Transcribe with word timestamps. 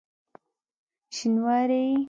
شینواری 1.15 1.83
یې؟! 1.89 1.97